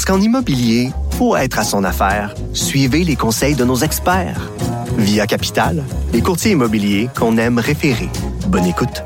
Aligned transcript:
Parce 0.00 0.16
qu'en 0.16 0.24
immobilier, 0.24 0.92
pour 1.18 1.36
être 1.36 1.58
à 1.58 1.62
son 1.62 1.84
affaire, 1.84 2.34
suivez 2.54 3.04
les 3.04 3.16
conseils 3.16 3.54
de 3.54 3.66
nos 3.66 3.76
experts. 3.76 4.50
Via 4.96 5.26
Capital, 5.26 5.84
les 6.14 6.22
courtiers 6.22 6.52
immobiliers 6.52 7.10
qu'on 7.14 7.36
aime 7.36 7.58
référer. 7.58 8.08
Bonne 8.46 8.64
écoute. 8.64 9.04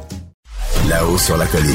Là-haut 0.89 1.19
sur 1.19 1.37
la 1.37 1.47
colline. 1.47 1.75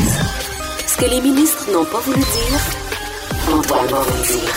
Ce 0.87 0.95
que 0.95 1.03
les 1.03 1.19
ministres 1.19 1.67
n'ont 1.69 1.83
pas 1.83 1.99
voulu 1.99 2.19
dire, 2.19 3.53
Antoine 3.53 3.87
va 3.87 3.99
vous 3.99 4.23
dire. 4.23 4.53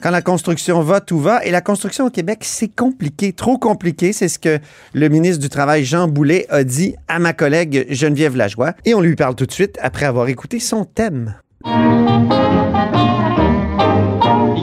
Quand 0.00 0.10
la 0.10 0.22
construction 0.22 0.80
va, 0.80 1.02
tout 1.02 1.20
va. 1.20 1.44
Et 1.44 1.50
la 1.50 1.60
construction 1.60 2.06
au 2.06 2.10
Québec, 2.10 2.38
c'est 2.40 2.74
compliqué, 2.74 3.34
trop 3.34 3.58
compliqué. 3.58 4.14
C'est 4.14 4.28
ce 4.28 4.38
que 4.38 4.60
le 4.94 5.08
ministre 5.10 5.42
du 5.42 5.50
Travail, 5.50 5.84
Jean 5.84 6.08
Boulet, 6.08 6.46
a 6.48 6.64
dit 6.64 6.94
à 7.08 7.18
ma 7.18 7.34
collègue 7.34 7.84
Geneviève 7.90 8.34
Lajoie. 8.34 8.72
Et 8.86 8.94
on 8.94 9.02
lui 9.02 9.14
parle 9.14 9.34
tout 9.34 9.44
de 9.44 9.52
suite 9.52 9.78
après 9.82 10.06
avoir 10.06 10.28
écouté 10.28 10.58
son 10.58 10.86
thème. 10.86 11.34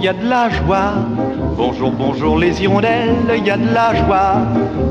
Il 0.01 0.05
y 0.05 0.07
a 0.07 0.13
de 0.13 0.27
la 0.27 0.49
joie. 0.49 0.93
Bonjour, 1.55 1.91
bonjour 1.91 2.39
les 2.39 2.59
hirondelles, 2.63 3.15
il 3.37 3.45
y 3.45 3.51
a 3.51 3.57
de 3.57 3.71
la 3.71 3.93
joie. 3.93 4.41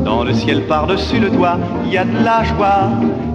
Dans 0.04 0.22
le 0.22 0.32
ciel 0.32 0.66
par-dessus 0.68 1.18
le 1.18 1.30
toit, 1.30 1.58
il 1.84 1.92
y 1.92 1.98
a 1.98 2.04
de 2.04 2.24
la 2.24 2.44
joie. 2.44 2.90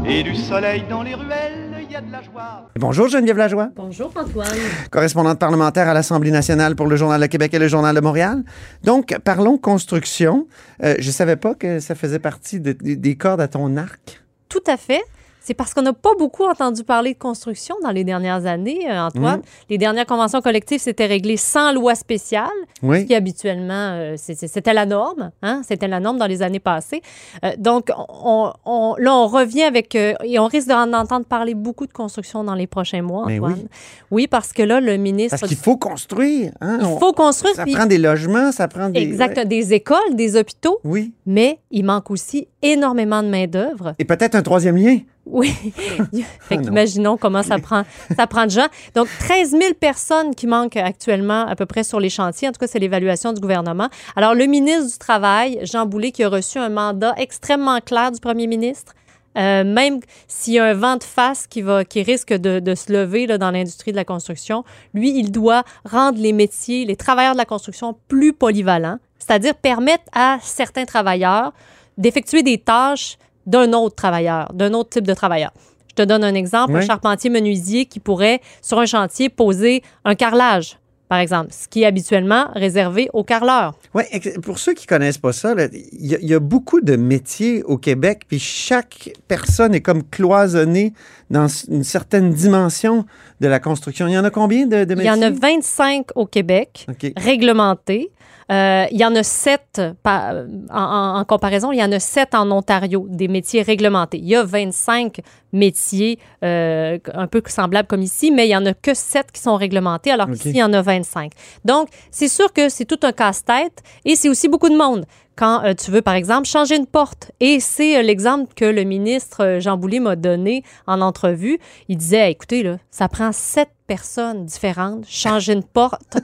Et 0.07 0.23
du 0.23 0.35
soleil 0.35 0.85
dans 0.89 1.03
les 1.03 1.13
ruelles, 1.15 1.75
il 1.85 1.91
y 1.91 1.95
a 1.97 1.99
de 2.01 2.09
la 2.09 2.21
joie. 2.21 2.69
Bonjour 2.79 3.09
Geneviève 3.09 3.37
Lajoie, 3.37 3.69
Bonjour 3.75 4.09
Antoine. 4.15 4.47
correspondante 4.89 5.37
parlementaire 5.37 5.89
à 5.89 5.93
l'Assemblée 5.93 6.31
nationale 6.31 6.77
pour 6.77 6.87
le 6.87 6.95
Journal 6.95 7.19
de 7.19 7.25
Québec 7.25 7.53
et 7.53 7.59
le 7.59 7.67
Journal 7.67 7.93
de 7.93 7.99
Montréal. 8.01 8.43
Donc, 8.85 9.13
parlons 9.25 9.57
construction. 9.57 10.47
Euh, 10.81 10.95
je 10.99 11.11
savais 11.11 11.35
pas 11.35 11.55
que 11.55 11.79
ça 11.81 11.93
faisait 11.95 12.19
partie 12.19 12.61
de- 12.61 12.71
de- 12.71 12.93
des 12.95 13.15
cordes 13.17 13.41
à 13.41 13.49
ton 13.49 13.75
arc. 13.75 14.21
Tout 14.47 14.63
à 14.67 14.77
fait. 14.77 15.01
C'est 15.47 15.53
parce 15.53 15.75
qu'on 15.75 15.83
n'a 15.83 15.93
pas 15.93 16.09
beaucoup 16.17 16.43
entendu 16.43 16.83
parler 16.83 17.13
de 17.13 17.19
construction 17.19 17.75
dans 17.83 17.91
les 17.91 18.03
dernières 18.03 18.47
années, 18.47 18.89
euh, 18.89 18.99
Antoine. 18.99 19.43
Les 19.69 19.77
dernières 19.77 20.07
conventions 20.07 20.41
collectives 20.41 20.79
s'étaient 20.79 21.05
réglées 21.05 21.37
sans 21.37 21.71
loi 21.71 21.93
spéciale, 21.93 22.49
ce 22.81 22.85
Oui. 22.87 23.05
qui 23.05 23.13
habituellement, 23.13 23.91
euh, 23.93 24.15
c'était 24.17 24.73
la 24.73 24.87
norme. 24.87 25.29
Hein? 25.43 25.61
C'était 25.67 25.87
la 25.87 25.99
norme 25.99 26.17
dans 26.17 26.25
les 26.25 26.41
années 26.41 26.59
passées. 26.59 27.03
Euh, 27.43 27.51
donc, 27.59 27.91
on, 28.23 28.51
on- 28.65 28.95
là, 28.97 29.15
on 29.15 29.27
revient 29.27 29.61
avec... 29.61 29.95
euh, 29.95 30.15
et 30.23 30.39
on 30.39 30.47
risque 30.47 30.67
d'en 30.67 30.91
entendre 30.93 31.27
parler 31.27 31.53
beaucoup 31.53 31.85
de 31.85 31.93
construction 31.93 32.43
dans 32.43 32.55
les 32.55 32.65
prochains 32.65 33.03
mois, 33.03 33.25
Mais 33.27 33.37
Antoine. 33.37 33.53
oui. 33.53 33.67
Oui, 34.09 34.27
parce 34.27 34.51
que 34.51 34.63
là, 34.63 34.79
le 34.81 34.97
ministre... 34.97 35.37
Parce 35.39 35.47
qu'il 35.47 35.57
faut 35.61 35.77
construire. 35.77 36.53
hein. 36.59 36.79
Il 36.81 36.97
faut 36.99 37.13
construire. 37.13 37.53
Ça 37.53 37.65
puis- 37.65 37.73
prend 37.73 37.85
des 37.85 37.99
logements, 37.99 38.51
ça 38.51 38.67
prend 38.67 38.89
des... 38.89 38.99
Exact, 39.01 39.37
ouais. 39.37 39.45
des 39.45 39.73
écoles, 39.73 40.15
des 40.15 40.37
hôpitaux, 40.37 40.79
Oui. 40.83 41.13
mais 41.27 41.59
il 41.69 41.85
manque 41.85 42.09
aussi 42.09 42.47
énormément 42.63 43.21
de 43.21 43.27
main-d'œuvre. 43.27 43.93
Et 43.99 44.05
peut-être 44.05 44.33
un 44.33 44.41
troisième 44.41 44.75
lien. 44.77 44.97
Oui. 45.25 45.51
fait 46.41 46.57
qu'imaginons 46.57 47.17
comment 47.17 47.43
ça 47.43 47.57
prend, 47.57 47.83
ça 48.15 48.27
prend 48.27 48.45
de 48.45 48.51
gens. 48.51 48.67
Donc, 48.93 49.07
13 49.19 49.51
000 49.51 49.73
personnes 49.79 50.35
qui 50.35 50.47
manquent 50.47 50.77
actuellement 50.77 51.45
à 51.47 51.55
peu 51.55 51.65
près 51.65 51.83
sur 51.83 51.99
les 51.99 52.09
chantiers. 52.09 52.47
En 52.47 52.51
tout 52.51 52.59
cas, 52.59 52.67
c'est 52.67 52.79
l'évaluation 52.79 53.33
du 53.33 53.41
gouvernement. 53.41 53.89
Alors, 54.15 54.35
le 54.35 54.45
ministre 54.45 54.91
du 54.91 54.97
Travail, 54.97 55.59
Jean 55.63 55.85
Boulet, 55.85 56.11
qui 56.11 56.23
a 56.23 56.29
reçu 56.29 56.59
un 56.59 56.69
mandat 56.69 57.13
extrêmement 57.17 57.79
clair 57.79 58.11
du 58.11 58.19
premier 58.19 58.47
ministre, 58.47 58.93
euh, 59.37 59.63
même 59.65 59.99
s'il 60.27 60.53
y 60.53 60.59
a 60.59 60.65
un 60.65 60.73
vent 60.73 60.95
de 60.95 61.03
face 61.03 61.45
qui, 61.47 61.61
va, 61.61 61.83
qui 61.83 62.03
risque 62.03 62.33
de, 62.33 62.59
de 62.59 62.75
se 62.75 62.91
lever 62.93 63.27
là, 63.27 63.37
dans 63.37 63.51
l'industrie 63.51 63.91
de 63.91 63.97
la 63.97 64.05
construction, 64.05 64.63
lui, 64.93 65.17
il 65.17 65.31
doit 65.31 65.63
rendre 65.83 66.19
les 66.19 66.31
métiers, 66.31 66.85
les 66.85 66.95
travailleurs 66.95 67.33
de 67.33 67.37
la 67.37 67.45
construction 67.45 67.97
plus 68.07 68.31
polyvalents, 68.31 68.97
c'est-à-dire 69.19 69.55
permettre 69.55 70.05
à 70.13 70.37
certains 70.41 70.85
travailleurs 70.85 71.51
d'effectuer 71.97 72.43
des 72.43 72.57
tâches 72.57 73.17
d'un 73.45 73.73
autre 73.73 73.95
travailleur, 73.95 74.51
d'un 74.53 74.73
autre 74.73 74.89
type 74.89 75.07
de 75.07 75.13
travailleur. 75.13 75.51
Je 75.89 75.95
te 75.95 76.07
donne 76.07 76.23
un 76.23 76.33
exemple, 76.35 76.75
un 76.75 76.79
Oui. 76.79 76.85
charpentier 76.85 77.29
menuisier 77.29 77.85
qui 77.85 77.99
pourrait, 77.99 78.41
sur 78.61 78.79
un 78.79 78.85
chantier, 78.85 79.29
poser 79.29 79.81
un 80.03 80.13
carrelage, 80.15 80.77
par 81.07 81.19
exemple, 81.19 81.49
ce 81.53 81.67
qui 81.67 81.83
est 81.83 81.85
habituellement 81.85 82.47
réservé 82.55 83.09
aux 83.13 83.23
carreleurs. 83.23 83.75
Ex- 84.11 84.39
pour 84.41 84.57
ceux 84.59 84.73
qui 84.73 84.87
connaissent 84.87 85.19
pas 85.19 85.31
ça, 85.31 85.53
il 85.71 86.05
y, 86.05 86.15
a- 86.15 86.17
il 86.19 86.27
y 86.27 86.33
a 86.33 86.39
beaucoup 86.39 86.81
de 86.81 86.95
métiers 86.95 87.61
au 87.63 87.77
Québec, 87.77 88.23
puis 88.27 88.39
chaque 88.39 89.11
personne 89.27 89.73
est 89.75 89.81
comme 89.81 90.03
cloisonnée 90.03 90.93
dans 91.29 91.47
une 91.47 91.83
certaine 91.83 92.31
dimension 92.31 93.05
de 93.39 93.47
la 93.47 93.59
construction. 93.59 94.07
Il 94.07 94.13
y 94.13 94.17
en 94.17 94.23
a 94.25 94.31
combien 94.31 94.65
de, 94.65 94.83
de 94.83 94.93
Il 94.93 94.97
métiers? 94.97 95.11
y 95.11 95.13
en 95.13 95.21
a 95.21 95.29
25 95.29 96.07
au 96.15 96.25
Québec, 96.25 96.87
réglementés. 97.15 98.11
Euh, 98.51 98.85
il 98.91 98.99
y 98.99 99.05
en 99.05 99.15
a 99.15 99.23
sept, 99.23 99.81
en, 100.05 101.23
comparaison, 101.27 101.71
il 101.71 101.79
y 101.79 101.83
en 101.83 101.91
a 101.91 101.99
sept 101.99 102.35
en 102.35 102.51
Ontario, 102.51 103.07
des 103.09 103.27
métiers 103.27 103.63
réglementés. 103.63 104.17
Il 104.17 104.27
y 104.27 104.35
a 104.35 104.43
25 104.43 105.21
métiers 105.51 106.19
euh, 106.43 106.99
un 107.13 107.27
peu 107.27 107.41
semblables 107.47 107.87
comme 107.87 108.01
ici, 108.01 108.31
mais 108.31 108.45
il 108.45 108.49
n'y 108.49 108.55
en 108.55 108.65
a 108.65 108.73
que 108.73 108.93
sept 108.93 109.31
qui 109.31 109.41
sont 109.41 109.55
réglementés, 109.55 110.11
alors 110.11 110.29
qu'ici, 110.29 110.49
il 110.49 110.57
y 110.57 110.63
en 110.63 110.73
a 110.73 110.81
25. 110.81 111.31
Donc, 111.63 111.89
c'est 112.11 112.27
sûr 112.27 112.53
que 112.53 112.69
c'est 112.69 112.85
tout 112.85 112.99
un 113.03 113.11
casse-tête 113.11 113.81
et 114.03 114.15
c'est 114.15 114.29
aussi 114.29 114.47
beaucoup 114.47 114.69
de 114.69 114.77
monde. 114.77 115.05
Quand 115.35 115.63
euh, 115.63 115.73
tu 115.73 115.91
veux, 115.91 116.01
par 116.01 116.13
exemple, 116.13 116.47
changer 116.47 116.77
une 116.77 116.85
porte. 116.85 117.31
Et 117.39 117.59
c'est 117.59 117.97
euh, 117.97 118.01
l'exemple 118.01 118.53
que 118.55 118.65
le 118.65 118.83
ministre 118.83 119.43
euh, 119.43 119.59
Jean 119.59 119.77
Boulet 119.77 119.99
m'a 119.99 120.15
donné 120.15 120.63
en 120.87 121.01
entrevue. 121.01 121.59
Il 121.89 121.97
disait, 121.97 122.31
écoutez, 122.31 122.63
là, 122.63 122.77
ça 122.89 123.09
prend 123.09 123.31
sept 123.31 123.69
personnes 123.87 124.45
différentes, 124.45 125.05
changer 125.07 125.53
une 125.53 125.63
porte, 125.63 126.17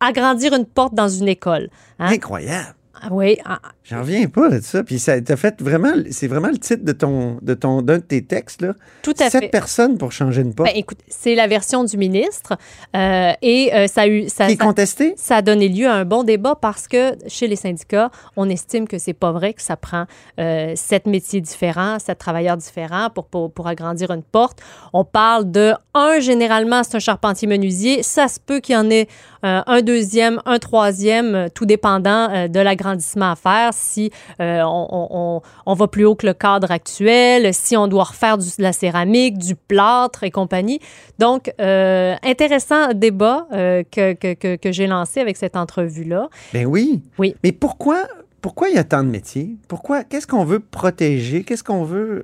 agrandir 0.00 0.54
une 0.54 0.66
porte 0.66 0.94
dans 0.94 1.08
une 1.08 1.28
école. 1.28 1.68
Hein? 1.98 2.12
Incroyable. 2.12 2.74
Ah 3.02 3.08
Oui, 3.10 3.38
ah, 3.44 3.58
J'en 3.84 4.00
reviens 4.00 4.26
pas 4.26 4.48
de 4.48 4.60
ça. 4.60 4.82
Puis 4.82 4.98
ça 4.98 5.20
t'a 5.20 5.36
fait 5.36 5.60
vraiment, 5.62 5.92
c'est 6.10 6.26
vraiment 6.28 6.48
le 6.48 6.58
titre 6.58 6.84
de 6.84 6.92
ton, 6.92 7.38
de 7.42 7.54
ton, 7.54 7.82
d'un 7.82 7.98
de 7.98 8.02
tes 8.02 8.24
textes 8.24 8.62
là. 8.62 8.74
tout 9.02 9.14
à 9.20 9.30
Sept 9.30 9.44
fait. 9.44 9.48
personnes 9.48 9.98
pour 9.98 10.12
changer 10.12 10.42
une 10.42 10.54
porte. 10.54 10.70
Ben, 10.70 10.76
écoute, 10.78 10.98
c'est 11.08 11.34
la 11.34 11.46
version 11.46 11.84
du 11.84 11.96
ministre 11.96 12.54
euh, 12.96 13.32
et 13.42 13.70
euh, 13.74 13.86
ça 13.86 14.02
a 14.02 14.06
eu 14.08 14.28
ça, 14.28 14.46
qui 14.46 14.56
ça- 14.56 14.64
contesté? 14.64 15.14
ça 15.16 15.36
a 15.36 15.42
donné 15.42 15.68
lieu 15.68 15.86
à 15.86 15.92
un 15.94 16.04
bon 16.04 16.24
débat 16.24 16.56
parce 16.60 16.88
que 16.88 17.12
chez 17.28 17.46
les 17.48 17.56
syndicats, 17.56 18.10
on 18.36 18.48
estime 18.48 18.88
que 18.88 18.98
c'est 18.98 19.12
pas 19.12 19.30
vrai 19.32 19.52
que 19.54 19.62
ça 19.62 19.76
prend 19.76 20.06
euh, 20.40 20.72
sept 20.74 21.06
métiers 21.06 21.40
différents, 21.40 21.98
sept 21.98 22.18
travailleurs 22.18 22.56
différents 22.56 23.10
pour, 23.10 23.26
pour, 23.26 23.52
pour 23.52 23.66
agrandir 23.68 24.10
une 24.10 24.22
porte. 24.22 24.58
On 24.92 25.04
parle 25.04 25.50
de 25.50 25.74
un, 25.94 26.18
généralement, 26.20 26.82
c'est 26.82 26.96
un 26.96 27.00
charpentier 27.00 27.46
menuisier. 27.46 28.02
Ça 28.02 28.28
se 28.28 28.40
peut 28.40 28.60
qu'il 28.60 28.74
y 28.74 28.78
en 28.78 28.90
ait 28.90 29.06
un 29.42 29.80
deuxième, 29.80 30.40
un 30.44 30.58
troisième, 30.58 31.48
tout 31.54 31.66
dépendant 31.66 32.48
de 32.48 32.58
à 32.88 33.36
faire. 33.36 33.72
Si 33.72 34.10
euh, 34.40 34.62
on, 34.62 34.88
on- 34.90 35.08
on- 35.10 35.42
on 35.66 35.74
va 35.74 35.88
plus 35.88 36.04
haut 36.04 36.14
que 36.14 36.26
le 36.26 36.34
cadre 36.34 36.70
actuel, 36.70 37.52
si 37.54 37.76
on 37.76 37.86
doit 37.88 38.04
refaire 38.04 38.38
du- 38.38 38.48
de 38.48 38.62
la 38.62 38.72
céramique, 38.72 39.38
du 39.38 39.54
plâtre 39.56 40.22
et 40.24 40.30
compagnie. 40.30 40.80
Donc, 41.18 41.52
euh, 41.60 42.14
intéressant 42.22 42.92
débat 42.94 43.46
euh, 43.52 43.82
que, 43.90 44.12
que, 44.12 44.34
que, 44.34 44.56
que 44.56 44.72
j'ai 44.72 44.86
lancé 44.86 45.20
avec 45.20 45.36
cette 45.36 45.56
entrevue-là. 45.56 46.28
Ben 46.52 46.66
oui. 46.66 47.02
Oui. 47.18 47.34
Mais 47.42 47.52
pourquoi, 47.52 48.04
pourquoi 48.40 48.68
il 48.68 48.74
y 48.74 48.78
a 48.78 48.84
tant 48.84 49.02
de 49.02 49.08
métiers? 49.08 49.56
Pourquoi? 49.68 50.04
Qu'est-ce 50.04 50.26
qu'on 50.26 50.44
veut 50.44 50.60
protéger? 50.60 51.42
Qu'est-ce 51.44 51.64
qu'on 51.64 51.84
veut. 51.84 52.22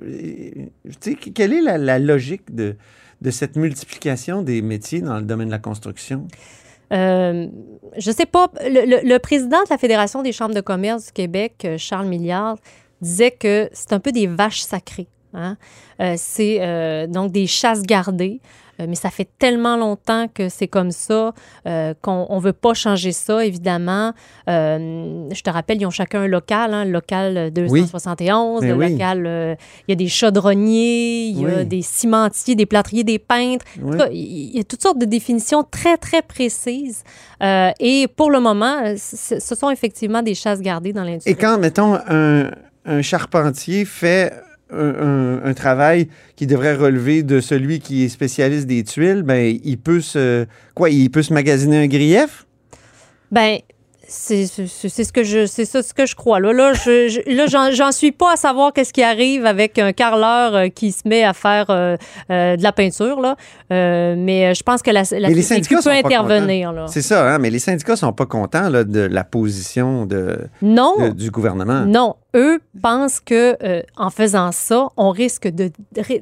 Tu 1.01 1.11
sais, 1.11 1.15
quelle 1.15 1.53
est 1.53 1.61
la, 1.61 1.77
la 1.77 1.99
logique 1.99 2.53
de, 2.53 2.75
de 3.21 3.31
cette 3.31 3.55
multiplication 3.55 4.41
des 4.41 4.61
métiers 4.61 5.01
dans 5.01 5.15
le 5.17 5.23
domaine 5.23 5.47
de 5.47 5.51
la 5.53 5.59
construction? 5.59 6.27
Euh, 6.91 7.47
je 7.97 8.11
sais 8.11 8.25
pas, 8.25 8.49
le, 8.61 9.17
président 9.17 9.59
de 9.63 9.69
la 9.69 9.77
Fédération 9.77 10.21
des 10.21 10.31
chambres 10.31 10.55
de 10.55 10.61
commerce 10.61 11.07
du 11.07 11.11
Québec, 11.11 11.53
euh, 11.65 11.77
Charles 11.77 12.07
Milliard, 12.07 12.57
disait 13.01 13.31
que 13.31 13.69
c'est 13.73 13.93
un 13.93 13.99
peu 13.99 14.11
des 14.11 14.27
vaches 14.27 14.61
sacrées. 14.61 15.07
hein. 15.33 15.57
Euh, 15.99 16.15
c'est 16.17 17.07
donc 17.07 17.31
des 17.31 17.47
chasses 17.47 17.83
gardées. 17.83 18.39
Euh, 18.79 18.85
mais 18.89 18.95
ça 18.95 19.09
fait 19.09 19.27
tellement 19.37 19.77
longtemps 19.77 20.27
que 20.33 20.49
c'est 20.49 20.67
comme 20.67 20.91
ça 20.91 21.33
euh, 21.67 21.93
qu'on 22.01 22.27
ne 22.35 22.39
veut 22.41 22.53
pas 22.53 22.73
changer 22.73 23.11
ça, 23.11 23.45
évidemment. 23.45 24.13
Euh, 24.49 25.29
je 25.31 25.41
te 25.41 25.49
rappelle, 25.49 25.79
ils 25.81 25.85
ont 25.85 25.91
chacun 25.91 26.21
un 26.21 26.27
local, 26.27 26.73
hein, 26.73 26.85
le 26.85 26.91
local 26.91 27.51
271, 27.51 28.61
Mais 28.61 28.67
le 28.69 28.73
oui. 28.75 28.91
local, 28.93 29.57
il 29.87 29.91
y 29.91 29.93
a 29.93 29.95
des 29.95 30.07
chaudronniers, 30.07 31.25
il 31.27 31.41
y 31.41 31.45
a 31.45 31.57
Oui. 31.59 31.65
des 31.65 31.81
cimentiers, 31.81 32.55
des 32.55 32.65
plâtriers, 32.65 33.03
des 33.03 33.19
peintres. 33.19 33.65
Oui. 33.81 33.97
il 34.11 34.57
y 34.57 34.59
a 34.59 34.63
toutes 34.63 34.81
sortes 34.81 34.97
de 34.99 35.05
définitions 35.05 35.63
très, 35.63 35.97
très 35.97 36.21
précises. 36.21 37.03
Et 37.41 38.07
pour 38.15 38.31
le 38.31 38.39
moment, 38.39 38.95
ce 38.97 39.55
sont 39.55 39.69
effectivement 39.69 40.21
des 40.21 40.35
chasses 40.35 40.61
gardées 40.61 40.93
dans 40.93 41.03
l'industrie. 41.03 41.31
Et 41.31 41.35
quand, 41.35 41.57
mettons, 41.59 41.95
un, 42.07 42.49
un 42.85 43.01
charpentier 43.01 43.85
fait 43.85 44.33
un, 44.73 45.53
travail 45.53 46.07
qui 46.35 46.47
devrait 46.47 46.75
relever 46.75 47.23
de 47.23 47.39
celui 47.39 47.79
qui 47.79 48.03
est 48.05 48.09
spécialiste 48.09 48.67
des 48.67 48.83
tuiles, 48.83 49.23
ben, 49.23 49.57
il 49.63 49.77
peut 49.77 50.01
se, 50.01 50.45
quoi, 50.75 50.89
il 50.89 51.09
peut 51.11 51.21
se 51.23 51.33
magasiner 51.33 51.83
un 51.83 51.87
grief? 51.87 52.45
Ben, 53.31 53.57
c'est 54.05 54.45
ce 54.45 55.11
que 55.11 55.23
je 55.23 55.45
c'est 55.47 55.65
ça 55.65 55.81
ce 55.81 55.93
que 55.93 56.05
je 56.05 56.13
crois. 56.15 56.39
Là 56.39 56.53
là 56.53 56.73
je, 56.73 57.07
je- 57.07 57.35
là 57.35 57.47
j'en- 57.71 57.91
suis 57.91 58.11
pas 58.11 58.33
à 58.33 58.35
savoir 58.35 58.71
qu'est-ce 58.73 58.93
qui 58.93 59.01
arrive 59.01 59.45
avec 59.45 59.79
un 59.79 59.91
carreleur 59.91 60.55
euh, 60.55 60.67
qui 60.67 60.91
se 60.91 61.07
met 61.07 61.23
à 61.23 61.33
faire 61.33 61.67
euh, 61.69 61.95
euh, 62.29 62.55
de 62.55 62.61
la 62.61 62.71
peinture 62.71 63.19
là. 63.21 63.35
Euh, 63.71 64.13
mais 64.17 64.53
je 64.53 64.61
pense 64.61 64.81
que 64.83 64.91
la, 64.91 65.01
la 65.11 65.29
Mais 65.29 65.33
les 65.33 65.41
syndicats 65.41 65.79
peut 65.83 65.89
intervenir 65.89 66.73
C'est 66.87 67.01
ça, 67.01 67.33
hein, 67.33 67.39
mais 67.39 67.49
les 67.49 67.59
syndicats 67.59 67.95
sont 67.95 68.13
pas 68.13 68.25
contents 68.27 68.69
là, 68.69 68.83
de 68.83 68.99
la 68.99 69.23
position 69.23 70.05
de, 70.05 70.37
non. 70.61 70.93
de- 70.99 71.13
du 71.13 71.31
gouvernement. 71.31 71.85
Non, 71.85 72.15
eux 72.35 72.59
pensent 72.81 73.19
que 73.19 73.55
euh, 73.63 73.81
en 73.97 74.09
faisant 74.09 74.51
ça, 74.51 74.87
on 74.97 75.09
risque 75.11 75.47
de 75.47 75.71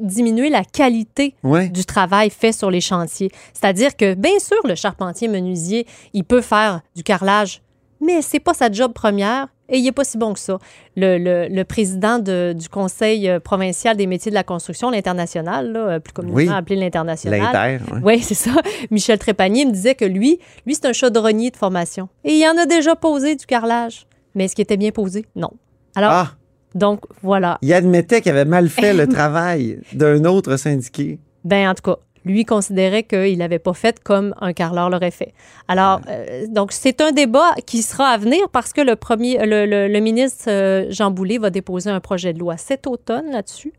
diminuer 0.01 0.49
la 0.49 0.63
qualité 0.63 1.35
Ouais. 1.43 1.69
du 1.69 1.85
travail 1.85 2.29
fait 2.29 2.51
sur 2.51 2.69
les 2.71 2.81
chantiers. 2.81 3.31
C'est-à-dire 3.53 3.95
que 3.95 4.13
bien 4.13 4.39
sûr, 4.39 4.57
le 4.65 4.75
charpentier 4.75 5.27
menuisier, 5.27 5.85
il 6.13 6.23
peut 6.23 6.41
faire 6.41 6.81
du 6.95 7.03
carrelage, 7.03 7.61
mais 8.01 8.21
c'est 8.21 8.39
pas 8.39 8.53
sa 8.53 8.71
job 8.71 8.93
première. 8.93 9.47
Et 9.73 9.77
il 9.77 9.83
n'est 9.85 9.93
pas 9.93 10.03
si 10.03 10.17
bon 10.17 10.33
que 10.33 10.39
ça. 10.39 10.59
Le, 10.97 11.17
le- 11.17 11.47
le 11.47 11.63
président 11.63 12.19
de- 12.19 12.51
du 12.53 12.67
Conseil 12.67 13.29
euh, 13.29 13.39
provincial 13.39 13.95
des 13.95 14.05
métiers 14.05 14.29
de 14.29 14.35
la 14.35 14.43
construction, 14.43 14.89
l'international, 14.89 15.71
là, 15.71 15.79
euh, 15.79 15.99
plus 15.99 16.11
communément 16.11 16.35
Oui. 16.37 16.49
appelé 16.53 16.75
l'international, 16.75 17.79
ouais. 17.93 17.99
oui, 18.03 18.19
c'est 18.21 18.33
ça. 18.33 18.51
Michel 18.89 19.17
Trépanier 19.17 19.63
me 19.65 19.71
disait 19.71 19.95
que 19.95 20.03
lui, 20.03 20.39
lui, 20.65 20.75
c'est 20.75 20.87
un 20.87 20.91
chaudronnier 20.91 21.51
de 21.51 21.55
formation. 21.55 22.09
Et 22.25 22.33
il 22.33 22.45
en 22.49 22.61
a 22.61 22.65
déjà 22.65 22.97
posé 22.97 23.37
du 23.37 23.45
carrelage. 23.45 24.07
Mais 24.35 24.43
est-ce 24.45 24.55
qu'il 24.55 24.63
était 24.63 24.75
bien 24.75 24.91
posé? 24.91 25.25
Non. 25.37 25.51
Alors, 25.95 26.11
Ah, 26.11 26.31
donc, 26.75 27.01
voilà. 27.21 27.57
il 27.61 27.73
admettait 27.73 28.21
qu'il 28.21 28.31
avait 28.31 28.45
mal 28.45 28.69
fait 28.69 28.93
le 28.93 29.07
travail 29.17 29.79
d'un 29.93 30.23
autre 30.25 30.55
syndiqué. 30.57 31.19
Ben, 31.43 31.69
en 31.69 31.73
tout 31.73 31.81
cas, 31.83 31.97
lui 32.23 32.45
considérait 32.45 33.03
qu'il 33.03 33.37
n'avait 33.39 33.57
pas 33.59 33.73
fait 33.73 33.99
comme 34.03 34.33
un 34.39 34.53
carreleur 34.53 34.89
l'aurait 34.91 35.09
fait. 35.11 35.33
Alors, 35.67 36.01
euh, 36.07 36.45
donc, 36.49 36.71
c'est 36.71 37.01
un 37.01 37.11
débat 37.11 37.51
qui 37.65 37.81
sera 37.81 38.09
à 38.09 38.17
venir 38.17 38.47
parce 38.51 38.73
que 38.73 38.81
le 38.81 38.95
premier, 38.95 39.43
le, 39.45 39.65
le- 39.65 39.87
le 39.87 39.99
ministre 39.99 40.45
euh, 40.49 40.85
Jean 40.91 41.09
Boulet 41.11 41.39
va 41.39 41.49
déposer 41.49 41.89
un 41.89 41.99
projet 41.99 42.31
de 42.33 42.39
loi 42.39 42.57
cet 42.57 42.85
automne 42.87 43.31
là-dessus. 43.31 43.73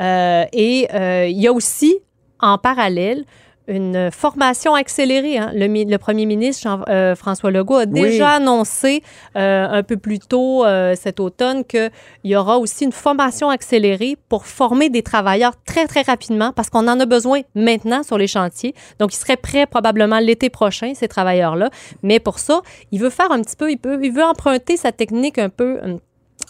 Euh, 0.00 0.44
et 0.52 0.88
il 1.30 1.38
y 1.40 1.46
a 1.46 1.52
aussi, 1.52 1.98
en 2.40 2.58
parallèle, 2.58 3.24
une 3.66 4.10
formation 4.10 4.74
accélérée. 4.74 5.38
hein. 5.38 5.50
Le, 5.54 5.66
le 5.90 5.96
premier 5.98 6.26
ministre 6.26 6.62
Jean- 6.64 6.84
euh, 6.88 7.14
François 7.14 7.50
Legault 7.50 7.76
a 7.76 7.86
déjà 7.86 8.30
annoncé 8.32 9.02
euh, 9.36 9.66
un 9.70 9.82
peu 9.82 9.96
plus 9.96 10.18
tôt 10.18 10.64
euh, 10.64 10.94
cet 10.96 11.18
automne 11.20 11.64
qu'il 11.64 11.90
y 12.24 12.36
aura 12.36 12.58
aussi 12.58 12.84
une 12.84 12.92
formation 12.92 13.48
accélérée 13.48 14.16
pour 14.28 14.46
former 14.46 14.90
des 14.90 15.02
travailleurs 15.02 15.54
très, 15.64 15.86
très 15.86 16.02
rapidement 16.02 16.52
parce 16.52 16.68
qu'on 16.70 16.86
en 16.88 17.00
a 17.00 17.06
besoin 17.06 17.40
maintenant 17.54 18.02
sur 18.02 18.18
les 18.18 18.26
chantiers. 18.26 18.74
Donc, 18.98 19.14
ils 19.14 19.18
seraient 19.18 19.36
prêts 19.36 19.66
probablement 19.66 20.18
l'été 20.18 20.50
prochain, 20.50 20.92
ces 20.94 21.08
travailleurs-là. 21.08 21.70
Mais 22.02 22.20
pour 22.20 22.38
ça, 22.38 22.60
il 22.92 23.00
veut 23.00 23.10
faire 23.10 23.30
un 23.32 23.40
petit 23.40 23.56
peu, 23.56 23.70
il, 23.70 23.78
peut, 23.78 23.98
il 24.02 24.12
veut 24.12 24.24
emprunter 24.24 24.76
sa 24.76 24.92
technique 24.92 25.38
un 25.38 25.48
peu... 25.48 25.78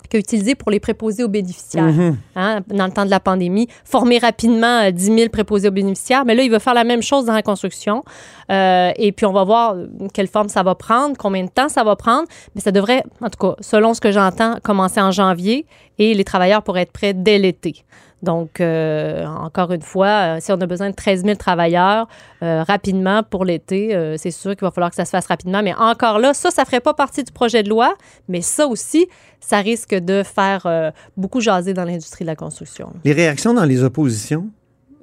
hum, 0.05 0.09
qu'a 0.11 0.19
utilisée 0.19 0.55
pour 0.55 0.71
les 0.71 0.81
préposés 0.81 1.25
aux 1.25 1.29
bénéficiaires 1.29 1.85
Mhm. 1.85 2.17
hein, 2.37 2.61
dans 2.69 2.87
le 2.87 2.93
temps 2.93 3.05
de 3.05 3.11
la 3.11 3.21
pandémie, 3.21 3.69
former 3.85 4.19
rapidement 4.19 4.83
euh, 4.85 4.91
10 4.91 5.05
000 5.17 5.29
préposés 5.31 5.69
aux 5.69 5.73
bénéficiaires. 5.73 6.25
Mais 6.25 6.35
là, 6.35 6.43
il 6.43 6.51
veut 6.51 6.59
faire 6.59 6.75
la 6.75 6.85
même 6.85 7.03
chose 7.03 7.25
dans 7.27 7.33
la 7.33 7.43
construction. 7.43 8.05
Euh, 8.51 8.91
et 8.97 9.13
puis, 9.13 9.27
on 9.27 9.33
va 9.33 9.45
voir 9.45 9.75
euh, 9.75 9.87
quelle 10.13 10.29
forme 10.29 10.49
ça 10.49 10.63
va 10.63 10.75
prendre, 10.75 11.17
combien 11.17 11.45
de 11.45 11.51
temps 11.51 11.69
ça 11.69 11.85
va 11.85 11.97
prendre. 11.97 12.27
Mais 12.55 12.61
ça 12.61 12.71
devrait, 12.73 13.03
en 13.21 13.29
tout 13.31 13.39
cas, 13.39 13.55
selon 13.61 13.95
ce 13.95 14.01
que 14.01 14.13
j'entends, 14.13 14.57
commencer 14.63 15.01
en 15.01 15.11
janvier 15.11 15.67
et 15.99 16.15
les 16.15 16.25
travailleurs 16.25 16.63
pourraient 16.63 16.83
être 16.83 16.93
prêts 16.93 17.15
dès 17.15 17.39
l'été. 17.39 17.85
Donc, 18.25 18.61
euh, 18.61 19.27
encore 19.27 19.71
une 19.73 19.83
fois, 19.83 20.07
euh, 20.37 20.39
si 20.41 20.51
on 20.51 20.61
a 20.61 20.67
besoin 20.67 20.91
de 20.91 20.95
13 20.95 21.25
000 21.25 21.37
travailleurs 21.37 22.09
euh, 22.43 22.63
rapidement 22.63 23.23
pour 23.23 23.45
l'été, 23.45 24.15
c'est 24.19 24.31
sûr 24.31 24.57
qu'il 24.57 24.63
va 24.63 24.71
falloir 24.71 24.91
que 24.91 24.97
ça 24.97 25.05
se 25.05 25.11
fasse 25.11 25.27
rapidement. 25.27 25.63
Mais 25.63 25.75
encore 25.75 26.19
là, 26.19 26.35
ça, 26.35 26.51
ça 26.51 26.63
ne 26.63 26.67
ferait 26.67 26.81
pas 26.81 26.95
partie 26.95 27.23
du 27.23 27.33
projet 27.33 27.63
de 27.63 27.69
loi, 27.69 27.95
mais 28.29 28.41
ça 28.41 28.67
aussi, 28.67 29.07
ça 29.41 29.59
risque 29.59 29.95
de 29.95 30.23
faire 30.23 30.93
beaucoup 31.17 31.41
jaser 31.41 31.75
dans 31.75 31.85
l'industrie 31.85 32.25
de 32.25 32.31
la 32.31 32.37
construction. 32.37 32.93
Les 33.05 33.13
réactions 33.13 33.55
dans 33.55 33.65
les 33.65 33.83
oppositions 33.83 34.49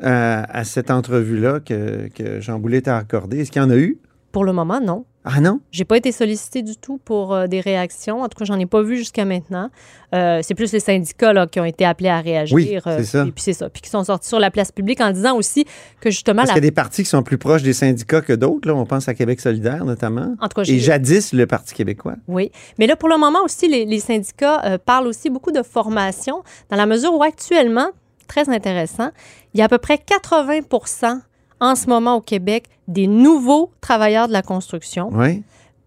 à 0.01 0.63
cette 0.63 0.89
entrevue-là 0.89 1.59
que, 1.59 2.09
que 2.09 2.41
Jean 2.41 2.57
Boulet 2.59 2.81
t'a 2.81 2.97
accordée, 2.97 3.41
est-ce 3.41 3.51
qu'il 3.51 3.62
y 3.62 3.65
en 3.65 3.69
a 3.69 3.77
eu? 3.77 4.00
Pour 4.31 4.45
le 4.45 4.53
moment, 4.53 4.81
non. 4.81 5.06
Ah 5.23 5.39
non? 5.39 5.59
J'ai 5.71 5.85
pas 5.85 5.97
été 5.97 6.12
sollicitée 6.12 6.63
du 6.63 6.75
tout 6.77 6.97
pour 7.03 7.33
euh, 7.33 7.45
des 7.45 7.59
réactions. 7.62 8.21
En 8.21 8.27
tout 8.27 8.38
cas, 8.39 8.45
j'en 8.45 8.57
ai 8.57 8.65
pas 8.65 8.81
vu 8.81 8.97
jusqu'à 8.97 9.23
maintenant. 9.23 9.69
Euh, 10.15 10.39
c'est 10.41 10.56
plus 10.56 10.73
les 10.73 10.79
syndicats 10.79 11.31
là, 11.31 11.45
qui 11.45 11.59
ont 11.59 11.65
été 11.65 11.85
appelés 11.85 12.09
à 12.09 12.19
réagir. 12.21 12.56
Oui, 12.56 12.75
euh, 12.75 12.97
c'est 12.97 13.03
ça. 13.03 13.25
Et 13.27 13.31
puis 13.31 13.44
c'est 13.44 13.53
ça. 13.53 13.69
Puis 13.69 13.81
qui 13.83 13.89
sont 13.91 14.03
sortis 14.03 14.27
sur 14.27 14.39
la 14.39 14.50
place 14.50 14.71
publique 14.71 15.00
en 15.00 15.12
disant 15.12 15.35
aussi 15.38 15.65
que 16.00 16.09
justement, 16.09 16.38
Parce 16.38 16.50
la... 16.50 16.53
qu'il 16.56 16.63
y 16.63 16.68
a 16.68 16.69
des 16.69 16.73
partis 16.75 17.03
qui 17.03 17.09
sont 17.09 17.21
plus 17.21 17.38
proches 17.38 17.62
des 17.62 17.73
syndicats 17.73 18.21
que 18.21 18.33
d'autres. 18.33 18.68
Là. 18.68 18.73
On 18.75 18.85
pense 18.85 19.07
à 19.07 19.13
Québec 19.13 19.39
solidaire, 19.41 19.85
notamment. 19.85 20.33
en 20.41 20.47
tout 20.47 20.56
cas, 20.56 20.62
Et 20.63 20.65
j'ai- 20.65 20.79
jadis, 20.79 21.33
le 21.33 21.45
Parti 21.45 21.75
québécois. 21.75 22.15
Oui. 22.27 22.51
Mais 22.79 22.88
là, 22.88 22.95
pour 22.95 23.07
le 23.09 23.18
moment 23.18 23.44
aussi, 23.45 23.68
les, 23.68 23.85
les 23.85 24.00
syndicats 24.00 24.62
euh, 24.65 24.77
parlent 24.83 25.06
aussi 25.07 25.29
beaucoup 25.29 25.51
de 25.51 25.62
formation, 25.62 26.41
dans 26.69 26.77
la 26.77 26.88
mesure 26.88 27.13
où 27.13 27.21
actuellement, 27.21 27.89
très 28.27 28.50
intéressant, 28.50 29.12
il 29.53 29.59
y 29.59 29.62
a 29.62 29.65
à 29.65 29.69
peu 29.69 29.77
près 29.77 29.97
80 30.00 30.62
en 31.61 31.75
ce 31.75 31.87
moment 31.87 32.15
au 32.15 32.21
Québec 32.21 32.65
des 32.89 33.07
nouveaux 33.07 33.71
travailleurs 33.79 34.27
de 34.27 34.33
la 34.33 34.41
construction, 34.41 35.09
Oui. 35.13 35.43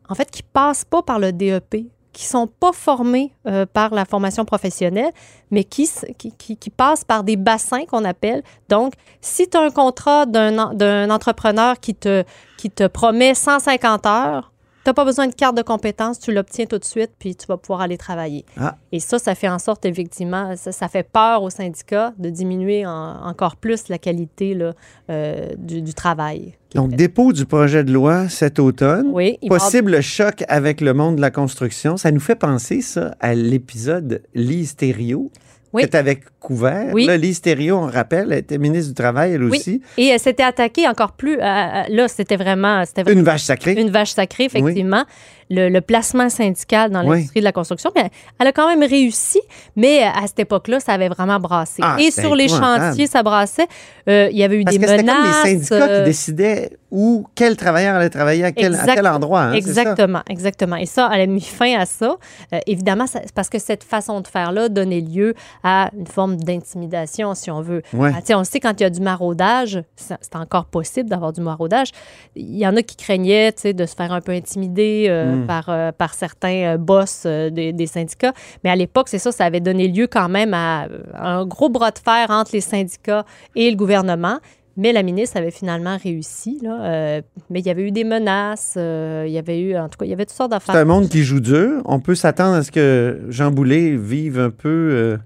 en 0.08 0.14
fait, 0.14 0.30
qui 0.30 0.42
passent 0.42 0.84
pas 0.86 1.02
par 1.02 1.18
le 1.18 1.32
DEP, 1.32 1.86
qui 2.12 2.24
sont 2.26 2.46
pas 2.46 2.70
formés 2.72 3.32
euh, 3.48 3.66
par 3.66 3.92
la 3.92 4.04
formation 4.04 4.44
professionnelle, 4.44 5.10
mais 5.50 5.64
qui, 5.64 5.90
qui, 6.16 6.30
qui- 6.32 6.56
qui 6.56 6.70
passent 6.70 7.02
par 7.04 7.24
des 7.24 7.36
bassins 7.36 7.84
qu'on 7.86 8.04
appelle. 8.04 8.44
Donc, 8.68 8.92
si 9.20 9.48
tu 9.48 9.56
as 9.56 9.62
un 9.62 9.70
contrat 9.70 10.24
d'un 10.24 11.10
entrepreneur 11.10 11.78
qui 11.80 11.94
te, 11.96 12.22
qui 12.56 12.70
te 12.70 12.86
promet 12.86 13.34
150 13.34 14.06
heures, 14.06 14.52
tu 14.84 14.90
n'as 14.90 14.94
pas 14.94 15.04
besoin 15.04 15.26
de 15.28 15.34
carte 15.34 15.56
de 15.56 15.62
compétence, 15.62 16.18
tu 16.20 16.32
l'obtiens 16.32 16.66
tout 16.66 16.78
de 16.78 16.84
suite, 16.84 17.10
puis 17.18 17.34
tu 17.34 17.46
vas 17.46 17.56
pouvoir 17.56 17.80
aller 17.80 17.96
travailler. 17.96 18.44
Ah. 18.58 18.76
Et 18.92 19.00
ça, 19.00 19.18
ça 19.18 19.34
fait 19.34 19.48
en 19.48 19.58
sorte, 19.58 19.84
effectivement, 19.86 20.54
ça, 20.56 20.72
ça 20.72 20.88
fait 20.88 21.02
peur 21.10 21.42
aux 21.42 21.50
syndicats 21.50 22.12
de 22.18 22.28
diminuer 22.30 22.84
en- 22.86 23.24
encore 23.26 23.56
plus 23.56 23.88
la 23.88 23.98
qualité 23.98 24.54
là, 24.54 24.74
euh, 25.10 25.48
du, 25.56 25.80
du 25.82 25.94
travail. 25.94 26.54
Donc, 26.74 26.90
fait. 26.90 26.96
dépôt 26.96 27.32
du 27.32 27.46
projet 27.46 27.84
de 27.84 27.92
loi 27.92 28.28
cet 28.28 28.58
automne. 28.58 29.08
oui, 29.12 29.38
Possible 29.48 30.00
choc 30.02 30.42
avec 30.48 30.80
le 30.80 30.92
monde 30.92 31.16
de 31.16 31.20
la 31.20 31.30
construction. 31.30 31.96
Ça 31.96 32.10
nous 32.10 32.20
fait 32.20 32.34
penser, 32.36 32.80
ça, 32.82 33.14
à 33.20 33.34
l'épisode 33.34 34.22
Lise 34.34 34.74
Thériault 34.76 35.30
Oui. 35.74 35.82
que 35.82 35.88
tu 35.88 35.96
avais 35.96 36.20
couvert. 36.40 36.88
Oui. 36.92 37.04
Là, 37.06 37.16
Lise 37.16 37.40
Thériault, 37.40 37.76
on 37.78 37.86
rappelle, 37.90 38.32
elle 38.32 38.38
était 38.38 38.58
ministre 38.58 38.88
du 38.88 38.94
Travail, 38.94 39.32
elle 39.32 39.44
Oui. 39.44 39.58
aussi. 39.58 39.82
Et 39.98 40.06
elle 40.08 40.20
s'était 40.20 40.42
attaquée 40.42 40.86
encore 40.88 41.12
plus. 41.12 41.38
à- 41.40 41.82
à- 41.82 41.88
là, 41.88 42.08
c'était 42.08 42.36
vraiment, 42.36 42.82
c'était 42.86 43.10
Une 43.12 43.22
vache 43.22 43.42
sacrée. 43.42 43.72
une 43.72 43.90
vache 43.90 44.12
sacrée, 44.12 44.44
effectivement. 44.44 45.04
Le, 45.50 45.68
le 45.68 45.80
placement 45.82 46.30
syndical 46.30 46.90
dans 46.90 47.02
l'industrie 47.02 47.40
de 47.40 47.44
la 47.44 47.52
construction. 47.52 47.90
Mais 47.94 48.08
elle 48.40 48.46
a 48.46 48.52
quand 48.52 48.66
même 48.66 48.88
réussi, 48.88 49.40
mais 49.76 50.02
à 50.02 50.26
cette 50.26 50.38
époque-là, 50.38 50.80
ça 50.80 50.92
avait 50.92 51.08
vraiment 51.10 51.38
brassé. 51.38 51.82
Ah, 51.84 51.96
Et 52.00 52.10
sur 52.10 52.34
les 52.34 52.48
chantiers, 52.48 53.06
ça 53.06 53.22
brassait. 53.22 53.66
Euh, 54.08 54.28
il 54.32 54.38
y 54.38 54.42
avait 54.42 54.56
eu 54.60 54.64
Parce 54.64 54.76
des 54.78 54.82
que 54.82 54.88
c'était 54.90 55.04
comme 55.04 55.16
menaces. 55.22 55.44
les 55.44 55.50
syndicats 55.50 55.74
euh, 55.86 55.98
qui 55.98 56.04
décidaient 56.06 56.70
où, 56.96 57.26
quel 57.34 57.56
travailleur 57.56 57.96
allait 57.96 58.08
travailler 58.08 58.44
à 58.44 58.52
quel, 58.52 58.74
à 58.74 58.78
Exact- 58.78 58.94
quel 58.94 59.06
endroit. 59.08 59.42
hein, 59.42 59.50
ça? 59.50 59.56
Exactement, 59.58 60.22
exactement. 60.28 60.76
Et 60.76 60.86
ça, 60.86 61.10
elle 61.12 61.22
a 61.22 61.26
mis 61.26 61.40
fin 61.40 61.76
à 61.76 61.86
ça. 61.86 62.16
Euh, 62.52 62.58
évidemment, 62.68 63.08
ça- 63.08 63.20
parce 63.34 63.48
que 63.48 63.58
cette 63.58 63.82
façon 63.82 64.20
de 64.20 64.28
faire-là 64.28 64.68
donnait 64.68 65.00
lieu 65.00 65.34
à 65.64 65.90
une 65.98 66.06
forme 66.06 66.36
d'intimidation, 66.36 67.34
si 67.34 67.50
on 67.50 67.60
veut. 67.60 67.82
Ouais. 67.92 68.12
Ah, 68.14 68.36
on 68.38 68.44
sait 68.44 68.60
quand 68.60 68.78
il 68.78 68.84
y 68.84 68.86
a 68.86 68.90
du 68.90 69.00
maraudage, 69.00 69.82
c'est 69.96 70.36
encore 70.36 70.66
possible 70.66 71.08
d'avoir 71.10 71.32
du 71.32 71.40
maraudage. 71.40 71.88
Il 72.36 72.56
y 72.56 72.66
en 72.66 72.76
a 72.76 72.82
qui 72.82 72.96
craignaient 72.96 73.52
de 73.64 73.86
se 73.86 73.94
faire 73.96 74.12
un 74.12 74.20
peu 74.20 74.32
intimider 74.32 75.06
euh, 75.08 75.34
Mm. 75.42 75.46
par, 75.46 75.68
euh, 75.68 75.90
par 75.92 76.14
certains 76.14 76.76
boss 76.78 77.24
des, 77.26 77.72
des 77.72 77.86
syndicats. 77.86 78.32
Mais 78.62 78.70
à 78.70 78.76
l'époque, 78.76 79.08
c'est 79.08 79.18
ça, 79.18 79.32
ça 79.32 79.44
avait 79.44 79.60
donné 79.60 79.88
lieu 79.88 80.06
quand 80.06 80.28
même 80.28 80.54
à 80.54 80.86
un 81.14 81.44
gros 81.44 81.68
bras 81.68 81.90
de 81.90 81.98
fer 81.98 82.26
entre 82.30 82.52
les 82.52 82.60
syndicats 82.60 83.24
et 83.56 83.70
le 83.70 83.76
gouvernement. 83.76 84.38
Mais 84.76 84.92
la 84.92 85.02
ministre 85.02 85.36
avait 85.36 85.52
finalement 85.52 85.96
réussi. 86.02 86.58
Là, 86.62 86.84
euh, 86.84 87.22
mais 87.48 87.60
il 87.60 87.66
y 87.66 87.70
avait 87.70 87.82
eu 87.86 87.92
des 87.92 88.02
menaces, 88.04 88.74
euh, 88.76 89.24
il 89.26 89.32
y 89.32 89.38
avait 89.38 89.60
eu, 89.60 89.76
en 89.76 89.88
tout 89.88 89.98
cas, 89.98 90.04
il 90.04 90.10
y 90.10 90.12
avait 90.12 90.26
toutes 90.26 90.36
sortes 90.36 90.50
C'est 90.52 90.56
d'affaires. 90.56 90.76
un 90.76 90.84
monde 90.84 91.08
qui 91.08 91.22
joue 91.22 91.40
dur. 91.40 91.80
On 91.84 92.00
peut 92.00 92.14
s'attendre 92.16 92.56
à 92.56 92.62
ce 92.62 92.72
que 92.72 93.20
Jean 93.28 93.50
Boulet 93.52 93.96
vive 93.96 94.40
un 94.40 94.50
peu 94.50 94.68
euh, 94.68 95.16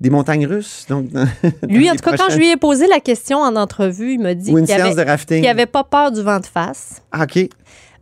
des 0.00 0.10
montagnes 0.10 0.46
russes. 0.46 0.86
Donc, 0.88 1.06
Lui, 1.68 1.88
en 1.88 1.94
tout 1.94 2.02
cas, 2.02 2.16
quand 2.16 2.30
je 2.30 2.38
lui 2.38 2.50
ai 2.50 2.56
posé 2.56 2.88
la 2.88 2.98
question 2.98 3.38
en 3.38 3.54
entrevue, 3.54 4.14
il 4.14 4.20
m'a 4.20 4.34
dit 4.34 4.52
qu'il 4.52 4.66
séance 4.66 4.80
avait, 4.80 5.04
de 5.04 5.08
rafting. 5.08 5.40
qu'il 5.40 5.48
avait 5.48 5.66
pas 5.66 5.84
peur 5.84 6.10
du 6.10 6.22
vent 6.22 6.40
de 6.40 6.46
face. 6.46 7.02
Ah, 7.12 7.24
OK. 7.24 7.48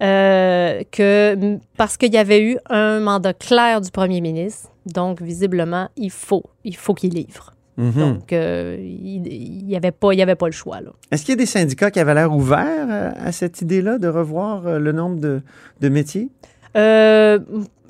Que, 0.01 1.59
parce 1.77 1.97
qu'il 1.97 2.13
y 2.13 2.19
avait 2.19 2.43
eu 2.43 2.59
un 2.69 3.01
mandat 3.01 3.35
clair 3.35 3.81
du 3.81 3.91
premier 3.91 4.21
ministre. 4.21 4.71
Donc, 4.87 5.23
visiblement, 5.23 5.89
il 5.97 6.11
faut, 6.11 6.45
il 6.65 6.77
faut 6.77 6.93
qu'il 6.95 7.15
livre. 7.15 7.54
Mhm. 7.77 7.93
Donc, 7.93 8.33
euh, 8.33 8.77
il 8.81 9.23
n'y 9.67 9.75
avait, 9.77 9.91
pas- 9.91 10.13
il 10.13 10.19
y 10.19 10.23
avait 10.23 10.37
pas 10.37 10.47
le 10.47 10.53
choix. 10.53 10.81
Là. 10.81 10.91
Est-ce 11.11 11.23
qu'il 11.25 11.33
y 11.33 11.39
a 11.39 11.39
des 11.39 11.47
syndicats 11.47 11.91
qui 11.91 11.99
avaient 12.01 12.15
l'air 12.15 12.33
ouverts 12.33 12.87
euh, 12.89 13.11
à 13.19 13.33
cette 13.33 13.61
idée-là 13.63 13.99
de 13.99 14.07
revoir 14.09 14.67
euh, 14.67 14.79
le 14.79 14.93
nombre 14.93 15.19
de, 15.21 15.43
de 15.81 15.89
métiers? 15.89 16.29
Euh, 16.77 17.39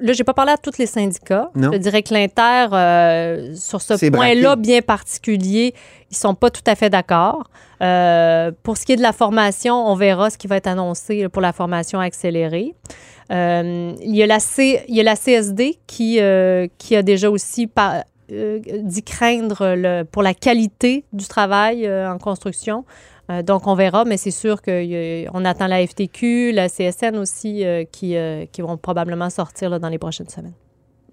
là, 0.01 0.13
j'ai 0.13 0.25
pas 0.25 0.35
parlé 0.35 0.53
à 0.53 0.57
tous 0.59 0.77
les 0.79 0.87
syndicats. 0.87 1.51
Non. 1.55 1.71
Je 1.73 1.79
dirais 1.79 2.03
que 2.03 2.13
l'Inter, 2.15 2.67
euh, 2.73 3.55
sur 3.55 3.81
ce 3.81 3.95
point-là 4.11 4.57
bien 4.57 4.83
particulier, 4.83 5.75
ils 6.11 6.17
sont 6.17 6.35
pas 6.35 6.51
tout 6.51 6.63
à 6.67 6.75
fait 6.75 6.91
d'accord. 6.91 7.51
Euh, 7.83 8.53
pour 8.63 8.77
ce 8.77 8.85
qui 8.87 8.93
est 8.93 8.97
de 8.97 9.03
la 9.03 9.13
formation, 9.13 9.75
on 9.75 9.95
verra 9.97 10.31
ce 10.31 10.39
qui 10.39 10.47
va 10.47 10.57
être 10.57 10.67
annoncé 10.67 11.23
là, 11.23 11.29
pour 11.29 11.43
la 11.43 11.53
formation 11.53 11.99
accélérée. 12.01 12.75
Il, 13.31 13.97
y 14.17 14.23
a 14.23 14.27
la 14.27 14.39
C, 14.39 14.83
il 14.89 14.95
y 14.97 15.01
a 15.01 15.03
la 15.03 15.17
CSD 15.17 15.79
qui, 15.87 16.21
qui 16.79 16.97
a 16.97 17.03
déjà 17.03 17.31
aussi 17.31 17.67
par- 17.67 18.05
euh, 18.35 18.61
dit 18.83 19.03
craindre 19.03 20.05
pour 20.11 20.23
la 20.23 20.35
qualité 20.35 21.05
du 21.13 21.27
travail 21.27 21.87
euh, 21.87 22.11
en 22.11 22.19
construction. 22.19 22.85
Euh, 23.31 23.43
donc, 23.43 23.67
on 23.67 23.75
verra, 23.75 24.05
mais 24.05 24.17
c'est 24.17 24.31
sûr 24.31 24.61
qu'on 24.61 25.45
attend 25.45 25.67
la 25.67 25.87
FTQ, 25.87 26.53
la 26.53 26.69
CSN 26.69 27.17
aussi, 27.17 27.65
qui, 27.91 28.17
vont 28.59 28.77
probablement 28.77 29.31
sortir 29.31 29.79
dans 29.81 29.89
les 29.89 29.99
prochaines 29.99 30.29
semaines. 30.29 30.55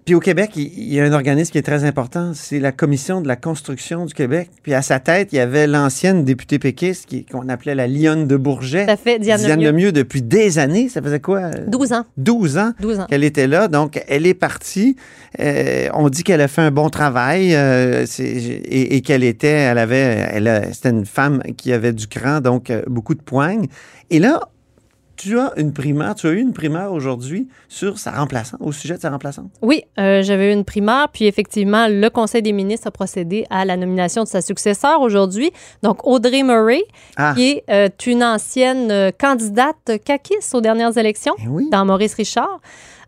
Puis 0.04 0.16
au 0.16 0.20
Québec, 0.20 0.50
il 0.56 0.92
y 0.92 0.98
a 0.98 1.04
un 1.04 1.12
organisme 1.12 1.52
qui 1.52 1.58
est 1.58 1.62
très 1.62 1.84
important, 1.84 2.32
c'est 2.34 2.58
la 2.58 2.72
Commission 2.72 3.20
de 3.20 3.28
la 3.28 3.36
construction 3.36 4.04
du 4.04 4.14
Québec. 4.14 4.50
Puis 4.64 4.74
à 4.74 4.82
sa 4.82 4.98
tête, 4.98 5.28
il 5.32 5.36
y 5.36 5.38
avait 5.38 5.68
l'ancienne 5.68 6.24
députée 6.24 6.58
péquiste 6.58 7.06
qui- 7.06 7.24
qu'on 7.24 7.48
appelait 7.48 7.76
la 7.76 7.86
Lionne 7.86 8.26
de 8.26 8.36
Bourget. 8.36 8.86
Ça 8.86 8.96
fait 8.96 9.20
Diane, 9.20 9.38
Diane 9.38 9.60
Lemieux. 9.60 9.70
Lemieux, 9.70 9.92
depuis 9.92 10.20
des 10.20 10.58
années, 10.58 10.88
ça 10.88 11.00
faisait 11.00 11.20
quoi? 11.20 11.38
euh, 11.38 11.52
12 11.68 11.92
ans. 11.92 12.04
12 12.16 12.58
ans 12.58 12.72
12 12.80 12.98
ans. 12.98 13.06
qu'elle 13.08 13.22
était 13.22 13.46
là. 13.46 13.68
Donc, 13.68 14.02
elle 14.08 14.26
est 14.26 14.34
partie. 14.34 14.96
Euh, 15.38 15.88
on 15.94 16.08
dit 16.08 16.24
qu'elle 16.24 16.40
a 16.40 16.48
fait 16.48 16.62
un 16.62 16.72
bon 16.72 16.90
travail 16.90 17.54
euh, 17.54 18.04
et, 18.18 18.96
et 18.96 19.00
qu'elle 19.02 19.22
était, 19.22 19.46
elle 19.48 19.78
avait, 19.78 20.26
elle 20.32 20.48
a- 20.48 20.72
c'était 20.72 20.90
une 20.90 21.06
femme 21.06 21.42
qui 21.56 21.72
avait 21.72 21.92
du 21.92 22.08
cran, 22.08 22.40
donc 22.40 22.70
euh, 22.70 22.82
beaucoup 22.88 23.14
de 23.14 23.22
poignes. 23.22 23.66
Et 24.10 24.18
là, 24.18 24.40
tu 25.22 25.38
as 25.38 25.52
une 25.56 25.72
primaire, 25.72 26.14
tu 26.16 26.26
as 26.26 26.30
eu 26.30 26.38
une 26.40 26.52
primaire 26.52 26.92
aujourd'hui 26.92 27.48
sur 27.68 27.98
sa 27.98 28.10
remplaçante, 28.10 28.60
au 28.60 28.72
sujet 28.72 28.96
de 28.96 29.00
sa 29.00 29.10
remplaçante? 29.10 29.50
Oui, 29.62 29.84
euh, 29.98 30.22
j'avais 30.22 30.50
eu 30.50 30.52
une 30.52 30.64
primaire, 30.64 31.08
puis 31.12 31.26
effectivement, 31.26 31.86
le 31.88 32.08
Conseil 32.08 32.42
des 32.42 32.52
ministres 32.52 32.88
a 32.88 32.90
procédé 32.90 33.44
à 33.50 33.64
la 33.64 33.76
nomination 33.76 34.24
de 34.24 34.28
sa 34.28 34.40
successeur 34.40 35.00
aujourd'hui. 35.00 35.52
Donc, 35.82 36.04
Audrey 36.06 36.42
Murray, 36.42 36.82
Ah. 37.16 37.34
qui 37.36 37.50
est 37.50 37.64
euh, 37.70 37.88
une 38.06 38.24
ancienne 38.24 38.90
euh, 38.90 39.10
candidate 39.16 39.92
caquiste 40.04 40.54
aux 40.54 40.60
dernières 40.60 40.96
élections 40.98 41.34
Eh 41.38 41.48
oui. 41.48 41.68
dans 41.70 41.84
Maurice 41.84 42.14
Richard. 42.14 42.60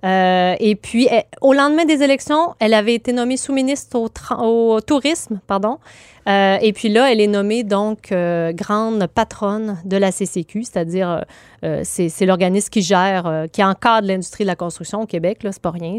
Euh, 0.04 0.54
et 0.60 0.76
puis, 0.76 1.08
elle- 1.10 1.24
au 1.40 1.52
lendemain 1.52 1.84
des 1.84 2.02
élections, 2.02 2.54
elle 2.60 2.74
avait 2.74 2.94
été 2.94 3.12
nommée 3.12 3.36
sous-ministre 3.36 3.98
au, 3.98 4.80
tourisme, 4.80 5.40
pardon. 5.46 5.78
Euh, 6.28 6.56
et 6.60 6.72
puis 6.72 6.88
là, 6.88 7.10
elle 7.10 7.20
est 7.20 7.26
nommée 7.26 7.64
donc 7.64 8.10
euh, 8.12 8.52
grande 8.52 9.06
patronne 9.06 9.78
de 9.84 9.96
la 9.96 10.10
CCQ, 10.10 10.64
c'est-à-dire 10.64 11.24
c'est 11.82 12.26
l'organisme 12.26 12.68
qui 12.68 12.82
gère, 12.82 13.46
qui 13.50 13.64
encadre 13.64 14.06
l'industrie 14.06 14.44
de 14.44 14.48
la 14.48 14.56
construction 14.56 15.02
au 15.02 15.06
Québec. 15.06 15.42
Là, 15.42 15.52
c'est 15.52 15.62
pas 15.62 15.70
rien. 15.70 15.96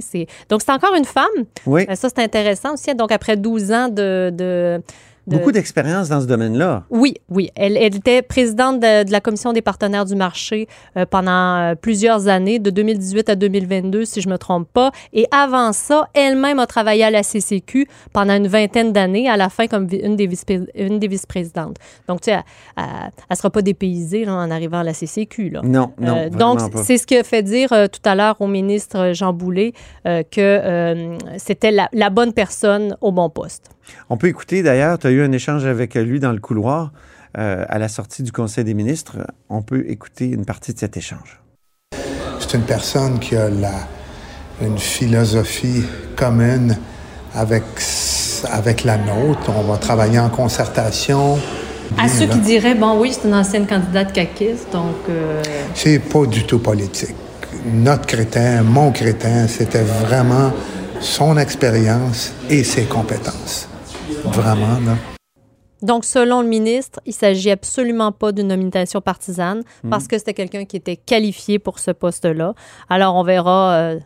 Donc 0.49 0.61
c'est 0.61 0.71
encore 0.71 0.93
une 0.95 1.05
femme. 1.05 1.25
Oui. 1.65 1.85
Ça 1.95 2.09
c'est 2.09 2.19
intéressant 2.19 2.73
aussi. 2.73 2.93
Donc 2.93 3.11
après 3.11 3.35
12 3.35 3.71
ans 3.71 3.87
de, 3.89 4.31
de 4.31 4.81
de- 5.27 5.37
Beaucoup 5.37 5.51
d'expérience 5.51 6.09
dans 6.09 6.21
ce 6.21 6.25
domaine-là. 6.27 6.83
oui, 6.89 7.15
oui. 7.29 7.49
Elle, 7.55 7.77
elle 7.77 7.95
était 7.95 8.21
présidente 8.21 8.79
de, 8.79 9.03
de 9.03 9.11
la 9.11 9.21
commission 9.21 9.53
des 9.53 9.61
partenaires 9.61 10.05
du 10.05 10.15
marché 10.15 10.67
euh, 10.97 11.05
pendant 11.09 11.31
euh, 11.71 11.75
plusieurs 11.75 12.27
années, 12.27 12.59
de 12.59 12.69
2018 12.69 13.29
à 13.29 13.35
2022, 13.35 14.05
si 14.05 14.21
je 14.21 14.29
me 14.29 14.37
trompe 14.37 14.67
pas. 14.71 14.91
Et 15.13 15.25
avant 15.31 15.73
ça, 15.73 16.07
elle-même 16.13 16.59
a 16.59 16.67
travaillé 16.67 17.03
à 17.03 17.09
la 17.11 17.23
CCQ 17.23 17.87
pendant 18.13 18.35
une 18.35 18.47
vingtaine 18.47 18.93
d'années, 18.93 19.29
à 19.29 19.37
la 19.37 19.49
fin 19.49 19.67
comme 19.67 19.87
une 19.91 20.15
des, 20.15 20.27
vice 20.27 20.43
une 20.75 20.99
des 20.99 21.07
vice-présidentes. 21.07 21.77
Donc, 22.07 22.21
tu 22.21 22.31
sais, 22.31 22.39
elle 22.77 22.83
ne 23.31 23.35
sera 23.35 23.49
pas 23.49 23.61
dépaysée 23.61 24.25
là, 24.25 24.33
en 24.35 24.51
arrivant 24.51 24.79
à 24.79 24.83
la 24.83 24.93
CCQ. 24.93 25.49
Là. 25.49 25.61
Non, 25.63 25.91
non. 25.99 26.15
Euh, 26.17 26.29
donc, 26.29 26.59
c'est 26.83 26.97
ce 26.97 27.07
qui 27.07 27.17
a 27.17 27.23
fait 27.23 27.41
dire 27.43 27.73
euh, 27.73 27.87
tout 27.87 28.01
à 28.05 28.15
l'heure 28.15 28.35
au 28.41 28.47
ministre 28.47 29.11
Jean 29.13 29.33
Boulet 29.33 29.73
que 30.05 31.17
c'était 31.37 31.71
la, 31.71 31.89
la 31.93 32.09
bonne 32.09 32.33
personne 32.33 32.95
au 33.01 33.11
bon 33.11 33.29
poste. 33.29 33.69
On 34.09 34.17
peut 34.17 34.27
écouter 34.27 34.63
d'ailleurs, 34.63 34.97
tu 34.99 35.07
as 35.07 35.11
eu 35.11 35.23
un 35.23 35.31
échange 35.31 35.65
avec 35.65 35.95
lui 35.95 36.19
dans 36.19 36.31
le 36.31 36.39
couloir 36.39 36.91
euh, 37.37 37.65
à 37.67 37.79
la 37.79 37.87
sortie 37.87 38.23
du 38.23 38.31
Conseil 38.31 38.63
des 38.63 38.73
ministres. 38.73 39.17
On 39.49 39.61
peut 39.61 39.83
écouter 39.87 40.27
une 40.29 40.45
partie 40.45 40.73
de 40.73 40.79
cet 40.79 40.95
échange. 40.97 41.41
C'est 42.39 42.53
une 42.53 42.63
personne 42.63 43.19
qui 43.19 43.35
a 43.35 43.49
la, 43.49 43.73
une 44.61 44.77
philosophie 44.77 45.83
commune 46.15 46.77
avec, 47.33 47.63
avec 48.51 48.83
la 48.83 48.97
nôtre. 48.97 49.51
On 49.55 49.63
va 49.63 49.77
travailler 49.77 50.19
en 50.19 50.29
concertation. 50.29 51.37
À 51.97 52.07
ceux 52.07 52.27
là. 52.27 52.33
qui 52.33 52.39
diraient, 52.39 52.75
bon, 52.75 52.99
oui, 52.99 53.13
c'est 53.13 53.27
une 53.27 53.33
ancienne 53.35 53.67
candidate 53.67 54.11
caquiste, 54.13 54.71
donc. 54.71 54.95
euh, 55.09 55.41
C'est 55.73 55.99
pas 55.99 56.25
du 56.25 56.45
tout 56.45 56.59
politique. 56.59 57.15
Notre 57.71 58.05
crétin, 58.05 58.63
mon 58.63 58.91
crétin, 58.91 59.47
c'était 59.47 59.83
vraiment 59.83 60.51
son 60.99 61.37
expérience 61.37 62.33
et 62.49 62.63
ses 62.63 62.83
compétences. 62.83 63.67
Vraiment, 64.29 64.79
là. 64.85 64.95
Donc, 65.81 66.05
selon 66.05 66.41
le 66.41 66.47
ministre, 66.47 66.99
il 67.05 67.13
s'agit 67.13 67.51
absolument 67.51 68.11
pas 68.11 68.31
d'une 68.31 68.47
nomination 68.47 69.01
partisane 69.01 69.61
Hmm. 69.83 69.89
parce 69.89 70.07
que 70.07 70.17
c'était 70.17 70.33
quelqu'un 70.33 70.65
qui 70.65 70.77
était 70.77 70.95
qualifié 70.95 71.59
pour 71.59 71.79
ce 71.79 71.91
poste-là. 71.91 72.53
Alors, 72.89 73.15
on 73.15 73.23
verra. 73.23 73.73
euh, 73.73 73.99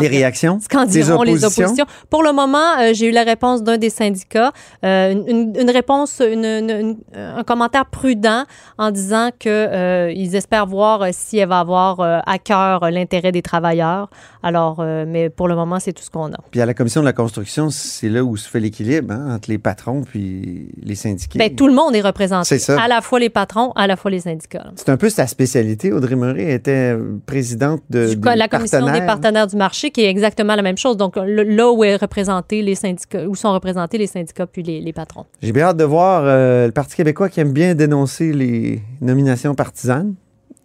Les 0.00 0.08
réactions? 0.08 0.58
qu'en 0.70 0.84
des 0.84 0.92
diront 1.02 1.22
les 1.22 1.44
oppositions? 1.44 1.64
oppositions. 1.64 1.86
Pour 2.10 2.22
le 2.22 2.32
moment, 2.32 2.58
euh, 2.80 2.90
j'ai 2.94 3.06
eu 3.08 3.10
la 3.12 3.22
réponse 3.24 3.62
d'un 3.62 3.78
des 3.78 3.90
syndicats, 3.90 4.52
euh, 4.84 5.14
une, 5.26 5.70
réponse, 5.70 6.20
une- 6.20 6.44
une- 6.44 6.70
une- 6.70 6.96
un 7.16 7.42
commentaire 7.44 7.86
prudent 7.86 8.44
en 8.78 8.90
disant 8.90 9.30
que 9.38 9.48
euh, 9.48 10.08
espèrent 10.34 10.66
voir 10.66 11.02
euh, 11.02 11.08
si 11.12 11.38
elle 11.38 11.48
va 11.48 11.60
avoir 11.60 12.00
euh, 12.00 12.18
à 12.26 12.38
cœur 12.38 12.82
euh, 12.84 12.90
l'intérêt 12.90 13.32
des 13.32 13.42
travailleurs. 13.42 14.08
Alors, 14.42 14.78
euh, 14.80 15.04
mais 15.06 15.30
pour 15.30 15.46
le 15.48 15.54
moment, 15.54 15.78
c'est 15.78 15.92
tout 15.92 16.02
ce 16.02 16.10
qu'on 16.10 16.32
a. 16.32 16.36
Puis 16.50 16.60
à 16.60 16.66
la 16.66 16.74
commission 16.74 17.00
de 17.00 17.06
la 17.06 17.12
construction, 17.12 17.70
c'est 17.70 18.08
là 18.08 18.24
où 18.24 18.36
se 18.36 18.48
fait 18.48 18.60
l'équilibre 18.60 19.12
hein, 19.14 19.34
entre 19.36 19.50
les 19.50 19.58
patrons 19.58 20.02
puis 20.02 20.68
les 20.82 20.94
syndiqués. 20.94 21.38
Ben, 21.38 21.54
tout 21.54 21.66
le 21.68 21.74
monde 21.74 21.94
est 21.94 22.00
représenté. 22.00 22.46
C'est 22.48 22.58
ça. 22.58 22.80
À 22.80 22.88
la 22.88 23.00
fois 23.00 23.18
les 23.20 23.30
patrons, 23.30 23.72
à 23.76 23.86
la 23.86 23.96
fois 23.96 24.10
les 24.10 24.20
syndicats. 24.20 24.70
C'est 24.76 24.88
un 24.88 24.96
peu 24.96 25.10
sa 25.10 25.26
spécialité. 25.26 25.92
Audrey 25.92 26.16
Murray 26.16 26.52
était 26.52 26.96
présidente 27.26 27.82
de 27.90 28.14
Du- 28.14 28.20
la 28.36 28.48
commission 28.48 28.84
des 28.92 29.02
partenaires 29.02 29.46
du 29.46 29.56
marché, 29.56 29.71
qui 29.72 30.02
est 30.02 30.08
exactement 30.10 30.54
la 30.54 30.62
même 30.62 30.76
chose. 30.78 30.96
Donc, 30.96 31.16
le- 31.16 31.42
là 31.42 31.70
où 31.72 31.82
est 31.84 31.96
représenté 31.96 32.62
les 32.62 32.74
syndicats, 32.74 33.26
où 33.26 33.34
sont 33.34 33.52
représentés 33.52 33.98
les 33.98 34.06
syndicats 34.06 34.46
puis 34.46 34.62
les, 34.62 34.80
les 34.80 34.92
patrons. 34.92 35.24
J'ai 35.42 35.52
bien 35.52 35.64
hâte 35.66 35.76
de 35.76 35.84
voir 35.84 36.22
euh, 36.24 36.66
le 36.66 36.72
Parti 36.72 36.96
québécois 36.96 37.28
qui 37.28 37.40
aime 37.40 37.52
bien 37.52 37.74
dénoncer 37.74 38.32
les 38.32 38.80
nominations 39.00 39.54
partisanes. 39.54 40.14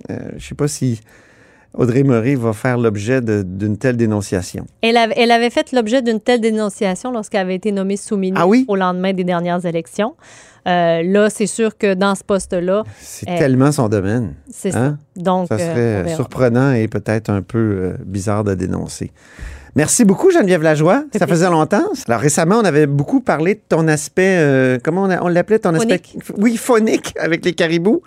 Euh, 0.09 0.17
je 0.31 0.35
ne 0.35 0.39
sais 0.39 0.55
pas 0.55 0.67
si 0.67 1.01
Audrey 1.73 2.03
Murray 2.03 2.35
va 2.35 2.53
faire 2.53 2.77
l'objet 2.77 3.21
d'une 3.21 3.77
telle 3.77 3.97
dénonciation. 3.97 4.65
Elle, 4.81 4.97
avait- 4.97 5.13
elle 5.17 5.31
avait 5.31 5.49
fait 5.49 5.71
l'objet 5.73 6.01
d'une 6.01 6.19
telle 6.19 6.41
dénonciation 6.41 7.11
lorsqu'elle 7.11 7.41
avait 7.41 7.55
été 7.55 7.71
nommée 7.71 7.97
sous-ministre 7.97 8.41
Ah 8.43 8.47
oui? 8.47 8.65
au 8.67 8.75
lendemain 8.75 9.13
des 9.13 9.23
dernières 9.23 9.63
élections. 9.65 10.15
Euh, 10.67 11.01
là, 11.03 11.29
c'est 11.29 11.47
sûr 11.47 11.77
que 11.77 11.93
dans 11.93 12.13
ce 12.15 12.23
poste-là, 12.23 12.83
C'est 12.99 13.25
Eh, 13.29 13.39
tellement 13.39 13.71
son 13.71 13.87
domaine. 13.87 14.33
c'est 14.51 14.75
Hein? 14.75 14.97
ça. 15.15 15.21
Donc, 15.21 15.47
Ça 15.47 15.55
euh, 15.55 16.03
serait 16.03 16.15
surprenant 16.15 16.73
et 16.73 16.87
peut-être 16.87 17.29
un 17.29 17.41
peu 17.41 17.57
euh, 17.57 17.93
bizarre 18.05 18.43
de 18.43 18.53
dénoncer. 18.53 19.11
Merci 19.75 20.05
beaucoup, 20.05 20.31
Geneviève 20.31 20.63
Lajoie. 20.63 21.03
Ça 21.17 21.27
faisait 21.27 21.49
longtemps. 21.49 21.83
Alors, 22.07 22.19
récemment, 22.19 22.55
on 22.57 22.65
avait 22.65 22.87
beaucoup 22.87 23.21
parlé 23.21 23.53
de 23.55 23.61
ton 23.69 23.87
aspect, 23.87 24.37
euh, 24.39 24.79
comment 24.83 25.07
on 25.21 25.27
l'appelait, 25.27 25.59
ton 25.59 25.73
aspect... 25.75 26.01
Oui, 26.37 26.57
phonique, 26.57 27.13
avec 27.19 27.45
les 27.45 27.53
caribous. 27.53 28.01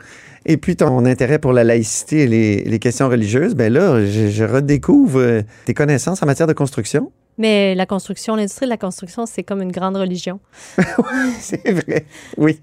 Et 0.46 0.56
puis, 0.56 0.76
ton 0.76 1.04
intérêt 1.04 1.38
pour 1.38 1.52
la 1.52 1.64
laïcité 1.64 2.22
et 2.22 2.26
les, 2.26 2.64
les 2.64 2.78
questions 2.78 3.08
religieuses. 3.08 3.54
Ben 3.54 3.72
là, 3.72 4.04
je, 4.04 4.28
je 4.28 4.44
redécouvre 4.44 5.18
euh, 5.18 5.42
tes 5.66 5.74
connaissances 5.74 6.22
en 6.22 6.26
matière 6.26 6.46
de 6.46 6.52
construction. 6.52 7.12
Mais 7.40 7.74
la 7.74 7.86
construction, 7.86 8.36
l'industrie 8.36 8.66
de 8.66 8.70
la 8.70 8.76
construction, 8.76 9.24
c'est 9.24 9.42
comme 9.42 9.62
une 9.62 9.72
grande 9.72 9.96
religion. 9.96 10.40
C'est 11.40 11.70
vrai. 11.70 12.04
Oui. 12.36 12.60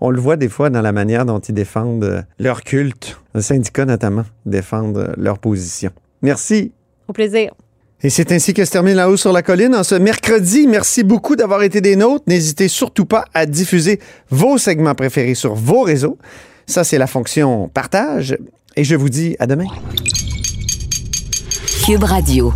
On 0.00 0.10
le 0.10 0.20
voit 0.20 0.36
des 0.36 0.48
fois 0.48 0.70
dans 0.70 0.82
la 0.82 0.92
manière 0.92 1.26
dont 1.26 1.40
ils 1.40 1.54
défendent 1.54 2.04
euh, 2.04 2.22
leur 2.38 2.62
culte. 2.62 3.18
Le 3.34 3.40
syndicat, 3.40 3.86
notamment, 3.86 4.24
défendent 4.46 4.98
euh, 4.98 5.12
leur 5.16 5.38
position. 5.38 5.90
Merci. 6.22 6.72
Au 7.08 7.12
plaisir. 7.12 7.52
Et 8.02 8.08
c'est 8.08 8.32
ainsi 8.32 8.54
que 8.54 8.64
se 8.64 8.70
termine 8.70 8.94
La 8.94 9.10
Haut 9.10 9.16
sur 9.16 9.32
la 9.32 9.42
Colline 9.42 9.74
en 9.74 9.82
ce 9.82 9.96
mercredi. 9.96 10.66
Merci 10.66 11.02
beaucoup 11.02 11.34
d'avoir 11.36 11.62
été 11.64 11.80
des 11.80 11.96
nôtres. 11.96 12.24
N'hésitez 12.28 12.68
surtout 12.68 13.04
pas 13.04 13.24
à 13.34 13.46
diffuser 13.46 13.98
vos 14.30 14.58
segments 14.58 14.94
préférés 14.94 15.34
sur 15.34 15.54
vos 15.54 15.82
réseaux. 15.82 16.18
Ça, 16.70 16.84
c'est 16.84 16.98
la 16.98 17.08
fonction 17.08 17.68
partage. 17.68 18.38
Et 18.76 18.84
je 18.84 18.94
vous 18.94 19.08
dis 19.08 19.34
à 19.40 19.48
demain. 19.48 19.66
Cube 21.84 22.04
Radio. 22.04 22.54